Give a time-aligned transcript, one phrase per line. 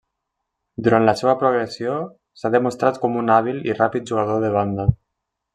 [0.87, 1.99] Durant la seua progressió,
[2.41, 4.91] s'ha demostrat com un hàbil i ràpid jugador de banda.